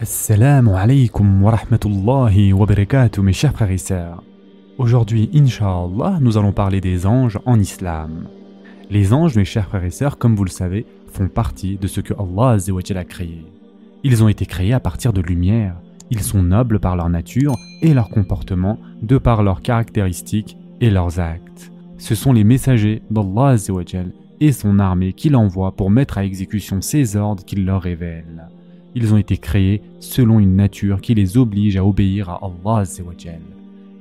Assalamu 0.00 0.76
alaikum 0.76 1.42
wa 1.42 1.50
rahmatullahi 1.50 2.52
wa 2.52 2.66
barakatuh 2.66 3.20
mes 3.20 3.32
chers 3.32 3.52
frères 3.52 3.72
et 3.72 3.78
sœurs. 3.78 4.22
Aujourd'hui, 4.78 5.28
Inch'Allah, 5.34 6.18
nous 6.20 6.38
allons 6.38 6.52
parler 6.52 6.80
des 6.80 7.04
anges 7.04 7.40
en 7.46 7.58
islam. 7.58 8.28
Les 8.90 9.12
anges, 9.12 9.34
mes 9.34 9.44
chers 9.44 9.66
frères 9.66 9.82
et 9.82 9.90
sœurs, 9.90 10.16
comme 10.16 10.36
vous 10.36 10.44
le 10.44 10.50
savez, 10.50 10.86
font 11.12 11.26
partie 11.26 11.78
de 11.78 11.88
ce 11.88 12.00
que 12.00 12.14
Allah 12.14 12.58
a 12.94 13.04
créé. 13.04 13.44
Ils 14.04 14.22
ont 14.22 14.28
été 14.28 14.46
créés 14.46 14.72
à 14.72 14.78
partir 14.78 15.12
de 15.12 15.20
lumière. 15.20 15.74
Ils 16.12 16.22
sont 16.22 16.44
nobles 16.44 16.78
par 16.78 16.94
leur 16.94 17.08
nature 17.08 17.56
et 17.82 17.92
leur 17.92 18.08
comportement, 18.08 18.78
de 19.02 19.18
par 19.18 19.42
leurs 19.42 19.62
caractéristiques 19.62 20.56
et 20.80 20.90
leurs 20.90 21.18
actes. 21.18 21.72
Ce 21.96 22.14
sont 22.14 22.32
les 22.32 22.44
messagers 22.44 23.02
d'Allah 23.10 23.56
et 24.38 24.52
son 24.52 24.78
armée 24.78 25.12
qu'il 25.12 25.34
envoie 25.34 25.72
pour 25.74 25.90
mettre 25.90 26.18
à 26.18 26.24
exécution 26.24 26.80
ses 26.82 27.16
ordres 27.16 27.44
qu'il 27.44 27.64
leur 27.64 27.82
révèle. 27.82 28.46
Ils 28.94 29.14
ont 29.14 29.18
été 29.18 29.36
créés 29.36 29.82
selon 30.00 30.38
une 30.38 30.56
nature 30.56 31.00
qui 31.00 31.14
les 31.14 31.36
oblige 31.36 31.76
à 31.76 31.84
obéir 31.84 32.30
à 32.30 32.40
Allah 32.42 32.84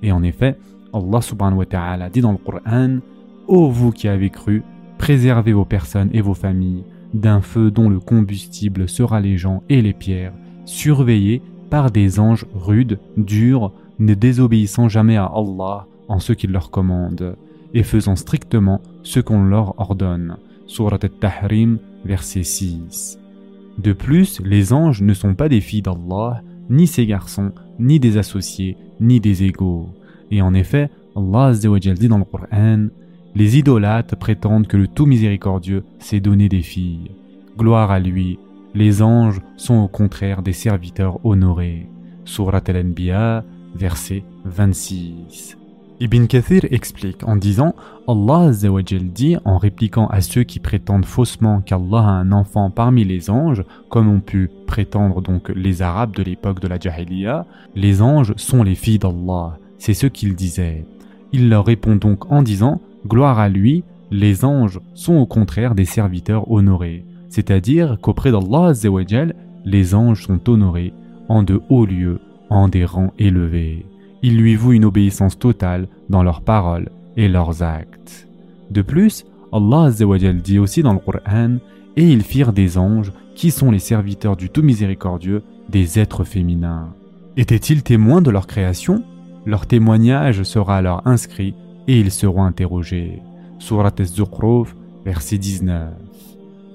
Et 0.01 0.11
en 0.11 0.23
effet, 0.23 0.57
Allah 0.93 1.21
subhanahu 1.21 1.59
wa 1.59 1.65
ta'ala 1.65 2.09
dit 2.09 2.21
dans 2.21 2.31
le 2.31 2.37
Coran 2.37 2.99
Ô 3.47 3.69
vous 3.69 3.91
qui 3.91 4.07
avez 4.07 4.29
cru, 4.29 4.63
préservez 4.97 5.53
vos 5.53 5.65
personnes 5.65 6.09
et 6.13 6.21
vos 6.21 6.33
familles 6.33 6.83
d'un 7.13 7.41
feu 7.41 7.71
dont 7.71 7.89
le 7.89 7.99
combustible 7.99 8.89
sera 8.89 9.19
les 9.19 9.37
gens 9.37 9.63
et 9.69 9.81
les 9.81 9.93
pierres, 9.93 10.33
surveillés 10.65 11.41
par 11.69 11.91
des 11.91 12.19
anges 12.19 12.45
rudes, 12.53 12.99
durs, 13.15 13.71
ne 13.99 14.13
désobéissant 14.13 14.89
jamais 14.89 15.17
à 15.17 15.25
Allah 15.25 15.87
en 16.07 16.19
ce 16.19 16.33
qu'il 16.33 16.51
leur 16.51 16.71
commande, 16.71 17.35
et 17.73 17.83
faisant 17.83 18.15
strictement 18.15 18.81
ce 19.03 19.19
qu'on 19.19 19.43
leur 19.43 19.79
ordonne. 19.79 20.37
Surat 20.67 20.99
al-Tahrim, 21.01 21.79
verset 22.05 22.43
6. 22.43 23.19
De 23.77 23.93
plus, 23.93 24.41
les 24.43 24.73
anges 24.73 25.01
ne 25.01 25.13
sont 25.13 25.35
pas 25.35 25.49
des 25.49 25.61
filles 25.61 25.83
d'Allah, 25.83 26.41
ni 26.69 26.87
ses 26.87 27.05
garçons, 27.05 27.51
ni 27.79 27.99
des 27.99 28.17
associés, 28.17 28.77
ni 28.99 29.19
des 29.19 29.43
égaux. 29.43 29.89
Et 30.31 30.41
en 30.41 30.53
effet, 30.53 30.89
Allah 31.15 31.53
dit 31.53 32.07
dans 32.07 32.17
le 32.17 32.25
Coran 32.25 32.87
Les 33.35 33.57
idolâtres 33.57 34.17
prétendent 34.17 34.67
que 34.67 34.77
le 34.77 34.87
tout 34.87 35.05
miséricordieux 35.05 35.83
s'est 35.99 36.19
donné 36.19 36.49
des 36.49 36.61
filles. 36.61 37.11
Gloire 37.57 37.91
à 37.91 37.99
lui, 37.99 38.39
les 38.73 39.01
anges 39.01 39.41
sont 39.55 39.75
au 39.75 39.87
contraire 39.87 40.41
des 40.41 40.53
serviteurs 40.53 41.23
honorés. 41.25 41.87
Surat 42.25 42.61
al-Anbiya, 42.67 43.43
verset 43.75 44.23
26. 44.45 45.57
Ibn 45.99 46.27
Kathir 46.27 46.61
explique 46.69 47.27
en 47.27 47.35
disant 47.35 47.73
Allah 48.07 48.51
dit 49.01 49.35
en 49.45 49.57
répliquant 49.57 50.05
à 50.07 50.21
ceux 50.21 50.43
qui 50.43 50.59
prétendent 50.59 51.05
faussement 51.05 51.61
qu'Allah 51.61 51.97
a 51.97 52.11
un 52.11 52.31
enfant 52.31 52.69
parmi 52.69 53.03
les 53.03 53.31
anges, 53.31 53.63
comme 53.89 54.07
ont 54.07 54.19
pu 54.19 54.47
prétendre 54.67 55.23
donc 55.23 55.49
les 55.49 55.81
Arabes 55.81 56.15
de 56.15 56.21
l'époque 56.21 56.59
de 56.59 56.67
la 56.67 56.79
Jahiliya, 56.79 57.47
les 57.75 58.03
anges 58.03 58.33
sont 58.37 58.61
les 58.61 58.75
filles 58.75 58.99
d'Allah. 58.99 59.57
C'est 59.79 59.95
ce 59.95 60.05
qu'il 60.05 60.35
disait. 60.35 60.85
Il 61.31 61.49
leur 61.49 61.65
répond 61.65 61.95
donc 61.95 62.31
en 62.31 62.43
disant 62.43 62.79
Gloire 63.07 63.39
à 63.39 63.49
lui, 63.49 63.83
les 64.11 64.45
anges 64.45 64.79
sont 64.93 65.15
au 65.15 65.25
contraire 65.25 65.73
des 65.73 65.85
serviteurs 65.85 66.51
honorés. 66.51 67.05
C'est-à-dire 67.29 67.97
qu'auprès 68.01 68.31
d'Allah 68.31 68.73
les 69.65 69.95
anges 69.95 70.27
sont 70.27 70.47
honorés 70.47 70.93
en 71.27 71.41
de 71.41 71.59
hauts 71.69 71.85
lieux, 71.87 72.19
en 72.51 72.67
des 72.67 72.85
rangs 72.85 73.13
élevés. 73.17 73.85
Ils 74.23 74.37
lui 74.37 74.55
vouent 74.55 74.73
une 74.73 74.85
obéissance 74.85 75.37
totale 75.37 75.87
dans 76.09 76.23
leurs 76.23 76.41
paroles 76.41 76.89
et 77.15 77.27
leurs 77.27 77.63
actes. 77.63 78.27
De 78.71 78.81
plus, 78.81 79.25
Allah 79.51 79.89
dit 80.43 80.59
aussi 80.59 80.83
dans 80.83 80.93
le 80.93 80.99
Coran 80.99 81.57
Et 81.95 82.11
ils 82.11 82.23
firent 82.23 82.53
des 82.53 82.77
anges 82.77 83.11
qui 83.35 83.51
sont 83.51 83.71
les 83.71 83.79
serviteurs 83.79 84.35
du 84.35 84.49
tout 84.49 84.63
miséricordieux, 84.63 85.43
des 85.69 85.99
êtres 85.99 86.23
féminins. 86.23 86.93
Étaient-ils 87.37 87.83
témoins 87.83 88.21
de 88.21 88.31
leur 88.31 88.47
création? 88.47 89.03
Leur 89.45 89.67
témoignage 89.67 90.43
sera 90.43 90.77
alors 90.77 91.03
inscrit 91.05 91.53
et 91.87 91.99
ils 91.99 92.11
seront 92.11 92.43
interrogés. 92.43 93.21
Surat 93.59 93.93
Az-Zukhruf, 93.99 94.75
verset 95.05 95.37
19. 95.37 95.93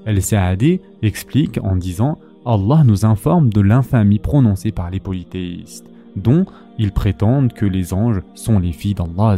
El-Sa'adi 0.06 0.80
explique 1.02 1.58
en 1.62 1.76
disant 1.76 2.18
Allah 2.44 2.82
nous 2.84 3.04
informe 3.04 3.50
de 3.50 3.60
l'infamie 3.60 4.18
prononcée 4.18 4.72
par 4.72 4.90
les 4.90 5.00
polythéistes, 5.00 5.86
dont 6.16 6.46
ils 6.78 6.92
prétendent 6.92 7.52
que 7.52 7.66
les 7.66 7.92
anges 7.94 8.22
sont 8.34 8.58
les 8.58 8.72
filles 8.72 8.94
d'Allah. 8.94 9.36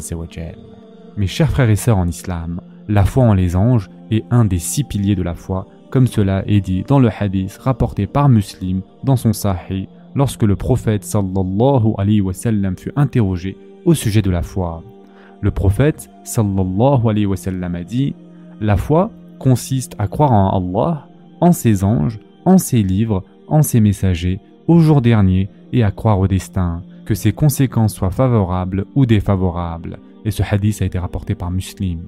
Mes 1.16 1.26
chers 1.26 1.50
frères 1.50 1.70
et 1.70 1.76
sœurs 1.76 1.98
en 1.98 2.08
islam, 2.08 2.60
la 2.88 3.04
foi 3.04 3.24
en 3.24 3.34
les 3.34 3.56
anges 3.56 3.90
est 4.10 4.24
un 4.30 4.44
des 4.44 4.58
six 4.58 4.84
piliers 4.84 5.14
de 5.14 5.22
la 5.22 5.34
foi, 5.34 5.66
comme 5.90 6.06
cela 6.06 6.42
est 6.46 6.60
dit 6.60 6.82
dans 6.86 6.98
le 6.98 7.08
hadith 7.08 7.56
rapporté 7.58 8.06
par 8.06 8.28
Muslim 8.28 8.82
dans 9.04 9.16
son 9.16 9.32
Sahih 9.32 9.88
lorsque 10.14 10.42
le 10.42 10.56
prophète 10.56 11.04
sallallahu 11.04 11.94
alayhi 11.98 12.20
wa 12.20 12.32
sallam 12.32 12.76
fut 12.76 12.92
interrogé 12.96 13.56
au 13.84 13.94
sujet 13.94 14.22
de 14.22 14.30
la 14.30 14.42
foi. 14.42 14.82
Le 15.40 15.50
prophète 15.50 16.10
sallallahu 16.24 17.08
alayhi 17.08 17.26
wa 17.26 17.36
sallam 17.36 17.74
a 17.74 17.84
dit 17.84 18.14
La 18.60 18.76
foi 18.76 19.10
consiste 19.38 19.94
à 19.98 20.06
croire 20.06 20.32
en 20.32 20.50
Allah, 20.56 21.08
en 21.40 21.52
ses 21.52 21.84
anges, 21.84 22.18
en 22.44 22.58
ses 22.58 22.82
livres, 22.82 23.22
en 23.48 23.62
ses 23.62 23.80
messagers, 23.80 24.40
au 24.66 24.80
jour 24.80 25.00
dernier 25.00 25.48
et 25.72 25.82
à 25.82 25.90
croire 25.90 26.18
au 26.18 26.28
destin, 26.28 26.82
que 27.04 27.14
ses 27.14 27.32
conséquences 27.32 27.94
soient 27.94 28.10
favorables 28.10 28.86
ou 28.94 29.06
défavorables. 29.06 29.98
Et 30.24 30.30
ce 30.30 30.42
hadith 30.42 30.80
a 30.80 30.86
été 30.86 30.98
rapporté 30.98 31.34
par 31.34 31.50
Muslim. 31.50 32.00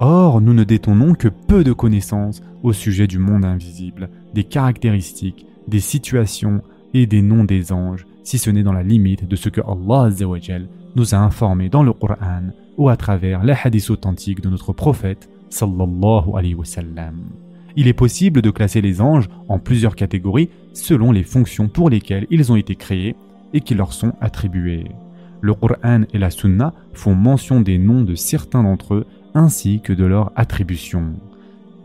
Or, 0.00 0.40
nous 0.40 0.54
ne 0.54 0.64
détenons 0.64 1.14
que 1.14 1.28
peu 1.28 1.62
de 1.62 1.72
connaissances 1.72 2.42
au 2.62 2.72
sujet 2.72 3.06
du 3.06 3.18
monde 3.18 3.44
invisible, 3.44 4.10
des 4.34 4.44
caractéristiques, 4.44 5.46
des 5.68 5.80
situations 5.80 6.62
et 6.94 7.06
des 7.06 7.22
noms 7.22 7.44
des 7.44 7.72
anges, 7.72 8.06
si 8.24 8.38
ce 8.38 8.50
n'est 8.50 8.62
dans 8.62 8.72
la 8.72 8.82
limite 8.82 9.28
de 9.28 9.36
ce 9.36 9.48
que 9.48 9.60
Allah 9.60 10.10
nous 10.96 11.14
a 11.14 11.18
informé 11.18 11.68
dans 11.68 11.82
le 11.82 11.92
Coran 11.92 12.50
ou 12.76 12.88
à 12.88 12.96
travers 12.96 13.44
les 13.44 13.54
hadiths 13.62 13.90
authentiques 13.90 14.40
de 14.40 14.50
notre 14.50 14.72
prophète 14.72 15.28
sallallahu 15.48 16.34
alayhi. 16.34 16.56
Il 17.76 17.88
est 17.88 17.92
possible 17.92 18.42
de 18.42 18.50
classer 18.50 18.80
les 18.80 19.00
anges 19.00 19.28
en 19.48 19.58
plusieurs 19.58 19.96
catégories 19.96 20.50
selon 20.72 21.12
les 21.12 21.24
fonctions 21.24 21.68
pour 21.68 21.90
lesquelles 21.90 22.26
ils 22.30 22.52
ont 22.52 22.56
été 22.56 22.76
créés 22.76 23.16
et 23.52 23.60
qui 23.60 23.74
leur 23.74 23.92
sont 23.92 24.12
attribuées. 24.20 24.90
Le 25.40 25.54
Coran 25.54 26.02
et 26.12 26.18
la 26.18 26.30
Sunna 26.30 26.72
font 26.92 27.14
mention 27.14 27.60
des 27.60 27.78
noms 27.78 28.02
de 28.02 28.14
certains 28.14 28.62
d'entre 28.62 28.94
eux 28.94 29.06
ainsi 29.34 29.80
que 29.80 29.92
de 29.92 30.04
leurs 30.04 30.32
attributions. 30.36 31.14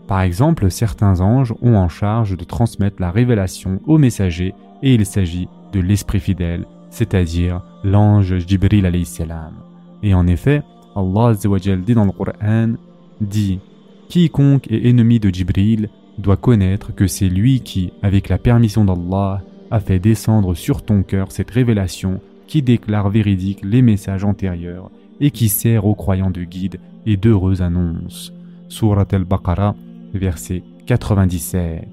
Par 0.07 0.21
exemple, 0.21 0.71
certains 0.71 1.21
anges 1.21 1.53
ont 1.61 1.75
en 1.75 1.89
charge 1.89 2.37
de 2.37 2.43
transmettre 2.43 3.01
la 3.01 3.11
révélation 3.11 3.79
aux 3.85 3.97
messagers 3.97 4.53
et 4.81 4.93
il 4.93 5.05
s'agit 5.05 5.47
de 5.73 5.79
l'esprit 5.79 6.19
fidèle, 6.19 6.65
c'est-à-dire 6.89 7.61
l'ange 7.83 8.37
Jibril 8.39 9.05
salam. 9.05 9.53
Et 10.01 10.13
en 10.13 10.25
effet, 10.25 10.63
Allah 10.95 11.33
dit 11.33 11.93
dans 11.93 12.05
le 12.05 12.11
Coran 12.11 12.73
dit 13.21 13.59
Quiconque 14.09 14.71
est 14.71 14.87
ennemi 14.87 15.19
de 15.19 15.29
Jibril 15.29 15.89
doit 16.17 16.35
connaître 16.35 16.93
que 16.95 17.05
c'est 17.05 17.29
lui 17.29 17.61
qui, 17.61 17.93
avec 18.01 18.27
la 18.27 18.39
permission 18.39 18.83
d'Allah, 18.83 19.43
a 19.69 19.79
fait 19.79 19.99
descendre 19.99 20.55
sur 20.55 20.81
ton 20.81 21.03
cœur 21.03 21.31
cette 21.31 21.51
révélation 21.51 22.19
qui 22.47 22.63
déclare 22.63 23.11
véridique 23.11 23.59
les 23.63 23.83
messages 23.83 24.23
antérieurs 24.23 24.89
et 25.21 25.29
qui 25.29 25.47
sert 25.47 25.85
aux 25.85 25.93
croyants 25.93 26.31
de 26.31 26.43
guide 26.43 26.79
et 27.05 27.17
d'heureuses 27.17 27.61
annonces. 27.61 28.33
Surat 28.67 29.05
al-Baqarah, 29.11 29.75
verset 30.15 30.63
97. 30.87 31.87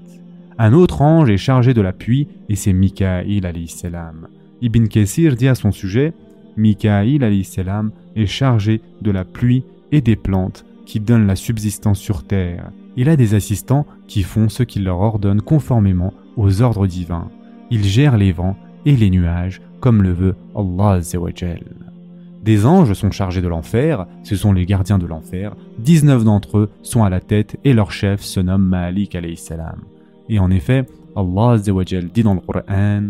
Un 0.57 0.73
autre 0.73 1.03
ange 1.03 1.29
est 1.29 1.37
chargé 1.37 1.75
de 1.75 1.81
la 1.81 1.93
pluie 1.93 2.27
et 2.49 2.55
c'est 2.55 2.73
Mikaïl 2.73 3.47
salam. 3.67 4.27
Ibn 4.63 4.87
Kassir 4.87 5.35
dit 5.35 5.47
à 5.47 5.53
son 5.53 5.71
sujet 5.71 6.13
Mikaïl 6.57 7.45
salam 7.45 7.91
est 8.15 8.25
chargé 8.25 8.81
de 9.03 9.11
la 9.11 9.23
pluie 9.23 9.63
et 9.91 10.01
des 10.01 10.15
plantes 10.15 10.65
qui 10.87 11.01
donnent 11.01 11.27
la 11.27 11.35
subsistance 11.35 11.99
sur 11.99 12.23
terre. 12.23 12.71
Il 12.95 13.09
a 13.09 13.17
des 13.17 13.35
assistants 13.35 13.85
qui 14.07 14.23
font 14.23 14.47
ce 14.49 14.63
qu'il 14.63 14.85
leur 14.85 15.01
ordonne 15.01 15.41
conformément 15.41 16.13
aux 16.37 16.61
ordres 16.61 16.87
divins. 16.87 17.29
Il 17.69 17.83
gère 17.83 18.17
les 18.17 18.31
vents 18.31 18.55
et 18.85 18.95
les 18.95 19.09
nuages 19.09 19.61
comme 19.81 20.01
le 20.01 20.13
veut 20.13 20.35
Allah 20.55 21.01
Des 22.43 22.65
anges 22.65 22.93
sont 22.93 23.11
chargés 23.11 23.41
de 23.41 23.47
l'enfer, 23.49 24.07
ce 24.23 24.37
sont 24.37 24.53
les 24.53 24.65
gardiens 24.65 24.97
de 24.97 25.05
l'enfer. 25.05 25.55
19 25.79 26.23
d'entre 26.23 26.57
eux 26.57 26.69
sont 26.81 27.03
à 27.03 27.09
la 27.09 27.19
tête 27.19 27.57
et 27.65 27.73
leur 27.73 27.91
chef 27.91 28.21
se 28.21 28.39
nomme 28.39 28.65
Malik 28.65 29.17
salam. 29.35 29.81
Et 30.29 30.39
en 30.39 30.49
effet, 30.49 30.85
Allah 31.17 31.57
dit 31.57 32.23
dans 32.23 32.33
le 32.33 32.39
Coran 32.39 33.09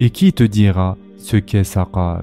Et 0.00 0.08
qui 0.08 0.32
te 0.32 0.42
dira 0.42 0.96
ce 1.18 1.36
qu'est 1.36 1.64
Saqar 1.64 2.22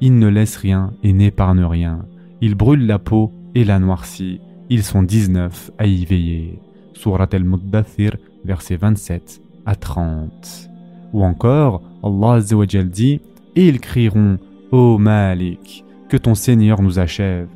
Il 0.00 0.18
ne 0.18 0.28
laisse 0.28 0.56
rien 0.56 0.92
et 1.02 1.12
n'épargne 1.12 1.64
rien. 1.64 2.04
Il 2.40 2.54
brûle 2.54 2.86
la 2.86 3.00
peau 3.00 3.32
et 3.54 3.64
la 3.64 3.78
noircit. 3.78 4.40
Ils 4.68 4.84
sont 4.84 5.02
19 5.02 5.72
à 5.78 5.86
y 5.86 6.04
veiller. 6.04 6.58
Surat 6.94 7.28
al-Muddathir, 7.32 8.16
versets 8.44 8.76
27 8.76 9.40
à 9.66 9.74
30. 9.74 10.70
Ou 11.12 11.24
encore, 11.24 11.82
Allah 12.02 12.40
dit 12.84 13.20
Et 13.56 13.68
ils 13.68 13.80
crieront 13.80 14.38
Ô 14.70 14.98
Malik, 14.98 15.84
que 16.08 16.16
ton 16.16 16.34
Seigneur 16.34 16.82
nous 16.82 16.98
achève. 16.98 17.48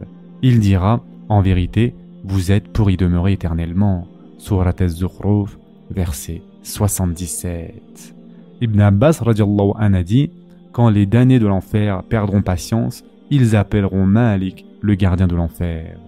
Il 0.42 0.58
dira 0.58 1.04
En 1.28 1.40
vérité, 1.40 1.94
vous 2.24 2.50
êtes 2.50 2.68
pour 2.68 2.90
y 2.90 2.96
demeurer 2.96 3.32
éternellement. 3.32 4.08
Surat 4.38 4.74
al-Zukhruf, 4.78 5.58
verset 5.90 6.42
77. 6.62 8.14
Ibn 8.60 8.80
Abbas 8.80 9.22
an 9.22 9.94
a 9.94 10.02
dit 10.02 10.30
Quand 10.72 10.88
les 10.88 11.06
damnés 11.06 11.38
de 11.38 11.46
l'enfer 11.46 12.02
perdront 12.02 12.42
patience, 12.42 13.04
ils 13.34 13.56
appelleront 13.56 14.06
Malik, 14.06 14.64
le 14.80 14.94
gardien 14.94 15.26
de 15.26 15.34
l'enfer. 15.34 15.98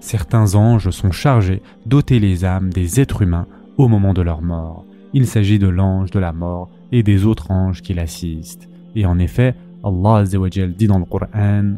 Certains 0.00 0.54
anges 0.54 0.88
sont 0.88 1.12
chargés 1.12 1.60
d'ôter 1.84 2.18
les 2.18 2.46
âmes 2.46 2.72
des 2.72 3.00
êtres 3.00 3.20
humains 3.20 3.46
au 3.76 3.86
moment 3.86 4.14
de 4.14 4.22
leur 4.22 4.40
mort. 4.40 4.86
Il 5.12 5.26
s'agit 5.26 5.58
de 5.58 5.68
l'ange 5.68 6.10
de 6.10 6.18
la 6.18 6.32
mort 6.32 6.70
et 6.90 7.02
des 7.02 7.26
autres 7.26 7.50
anges 7.50 7.82
qui 7.82 7.92
l'assistent. 7.92 8.66
Et 8.94 9.04
en 9.04 9.18
effet, 9.18 9.54
Allah 9.84 10.24
dit 10.24 10.86
dans 10.86 10.98
le 10.98 11.04
Coran 11.04 11.74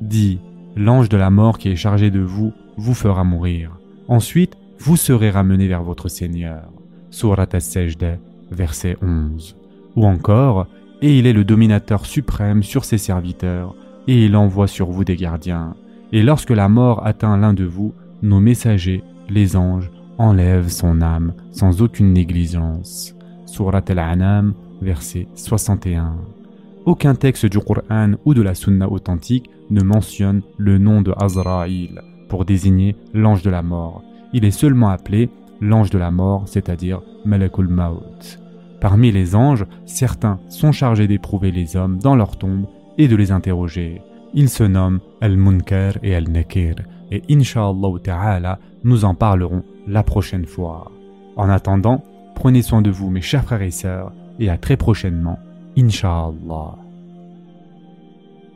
dit 0.00 0.38
L'ange 0.76 1.08
de 1.08 1.16
la 1.16 1.30
mort 1.30 1.58
qui 1.58 1.70
est 1.70 1.76
chargé 1.76 2.12
de 2.12 2.20
vous 2.20 2.52
vous 2.76 2.94
fera 2.94 3.24
mourir. 3.24 3.78
Ensuite, 4.06 4.56
vous 4.78 4.96
serez 4.96 5.30
ramené 5.30 5.66
vers 5.66 5.82
votre 5.82 6.08
Seigneur. 6.08 6.68
Surat 7.10 7.48
al-Sajda, 7.50 8.18
verset 8.52 8.96
11. 9.02 9.56
Ou 9.96 10.04
encore, 10.06 10.68
et 11.02 11.18
il 11.18 11.26
est 11.26 11.32
le 11.32 11.44
dominateur 11.44 12.06
suprême 12.06 12.62
sur 12.62 12.84
ses 12.84 12.98
serviteurs, 12.98 13.74
et 14.08 14.24
il 14.24 14.36
envoie 14.36 14.66
sur 14.66 14.90
vous 14.90 15.04
des 15.04 15.16
gardiens. 15.16 15.74
Et 16.12 16.22
lorsque 16.22 16.50
la 16.50 16.68
mort 16.68 17.06
atteint 17.06 17.36
l'un 17.36 17.52
de 17.52 17.64
vous, 17.64 17.92
nos 18.22 18.40
messagers, 18.40 19.02
les 19.28 19.56
anges, 19.56 19.90
enlèvent 20.18 20.68
son 20.68 21.02
âme 21.02 21.34
sans 21.50 21.82
aucune 21.82 22.12
négligence. 22.12 23.14
Surat 23.44 23.82
al-Anam, 23.88 24.54
verset 24.80 25.28
61. 25.34 26.16
Aucun 26.84 27.14
texte 27.14 27.46
du 27.46 27.58
Coran 27.58 28.12
ou 28.24 28.34
de 28.34 28.42
la 28.42 28.54
Sunna 28.54 28.88
authentique 28.88 29.50
ne 29.70 29.82
mentionne 29.82 30.42
le 30.56 30.78
nom 30.78 31.02
de 31.02 31.12
Azraïl 31.16 32.00
pour 32.28 32.44
désigner 32.44 32.96
l'ange 33.12 33.42
de 33.42 33.50
la 33.50 33.62
mort. 33.62 34.02
Il 34.32 34.44
est 34.44 34.52
seulement 34.52 34.88
appelé 34.88 35.28
l'ange 35.60 35.90
de 35.90 35.98
la 35.98 36.10
mort, 36.10 36.44
c'est-à-dire 36.46 37.02
Malakul 37.24 37.68
Maut. 37.68 38.38
Parmi 38.80 39.10
les 39.10 39.34
anges, 39.34 39.64
certains 39.84 40.38
sont 40.48 40.70
chargés 40.70 41.08
d'éprouver 41.08 41.50
les 41.50 41.76
hommes 41.76 41.98
dans 41.98 42.14
leur 42.14 42.36
tombe 42.36 42.66
et 42.98 43.08
de 43.08 43.16
les 43.16 43.32
interroger. 43.32 44.00
Ils 44.34 44.48
se 44.48 44.64
nomment 44.64 45.00
Al-Munkar 45.20 45.94
et 46.02 46.14
Al-Nakir, 46.14 46.76
et 47.10 47.22
Inch'Allah 47.30 47.98
Ta'ala, 48.02 48.58
nous 48.84 49.04
en 49.04 49.14
parlerons 49.14 49.62
la 49.86 50.02
prochaine 50.02 50.46
fois. 50.46 50.90
En 51.36 51.48
attendant, 51.48 52.02
prenez 52.34 52.62
soin 52.62 52.82
de 52.82 52.90
vous 52.90 53.10
mes 53.10 53.20
chers 53.20 53.44
frères 53.44 53.62
et 53.62 53.70
sœurs, 53.70 54.12
et 54.38 54.50
à 54.50 54.58
très 54.58 54.76
prochainement, 54.76 55.38
Inch'Allah. 55.78 56.85